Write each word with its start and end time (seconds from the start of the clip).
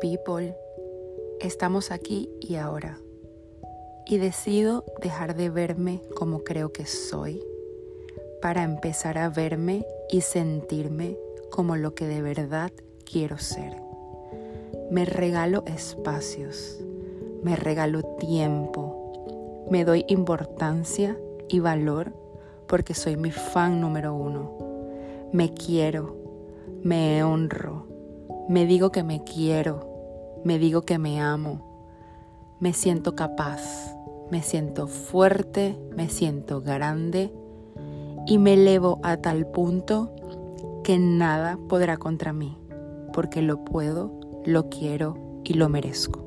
people, 0.00 0.54
estamos 1.40 1.90
aquí 1.90 2.30
y 2.40 2.56
ahora. 2.56 2.98
Y 4.06 4.18
decido 4.18 4.84
dejar 5.02 5.34
de 5.34 5.50
verme 5.50 6.00
como 6.14 6.44
creo 6.44 6.72
que 6.72 6.86
soy 6.86 7.42
para 8.40 8.62
empezar 8.62 9.18
a 9.18 9.28
verme 9.28 9.84
y 10.10 10.20
sentirme 10.20 11.16
como 11.50 11.76
lo 11.76 11.94
que 11.94 12.06
de 12.06 12.22
verdad 12.22 12.70
quiero 13.04 13.38
ser. 13.38 13.76
Me 14.90 15.04
regalo 15.04 15.64
espacios, 15.66 16.78
me 17.42 17.56
regalo 17.56 18.02
tiempo, 18.18 19.66
me 19.70 19.84
doy 19.84 20.04
importancia 20.08 21.18
y 21.48 21.58
valor 21.58 22.12
porque 22.68 22.94
soy 22.94 23.16
mi 23.16 23.30
fan 23.30 23.80
número 23.80 24.14
uno. 24.14 24.56
Me 25.32 25.52
quiero, 25.52 26.16
me 26.82 27.24
honro, 27.24 27.95
me 28.48 28.66
digo 28.66 28.92
que 28.92 29.02
me 29.02 29.24
quiero, 29.24 30.40
me 30.44 30.58
digo 30.58 30.82
que 30.82 30.98
me 30.98 31.20
amo, 31.20 31.60
me 32.60 32.72
siento 32.72 33.14
capaz, 33.14 33.96
me 34.30 34.42
siento 34.42 34.86
fuerte, 34.86 35.78
me 35.96 36.08
siento 36.08 36.60
grande 36.60 37.32
y 38.26 38.38
me 38.38 38.54
elevo 38.54 39.00
a 39.02 39.16
tal 39.16 39.46
punto 39.46 40.12
que 40.84 40.98
nada 40.98 41.58
podrá 41.68 41.96
contra 41.96 42.32
mí, 42.32 42.56
porque 43.12 43.42
lo 43.42 43.64
puedo, 43.64 44.12
lo 44.44 44.68
quiero 44.68 45.40
y 45.44 45.54
lo 45.54 45.68
merezco. 45.68 46.25